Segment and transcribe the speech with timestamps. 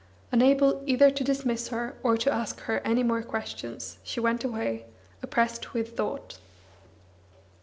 [0.31, 4.87] Unable either to dismiss her, or to ask her any more questions, she went away,
[5.21, 6.39] oppressed with thought.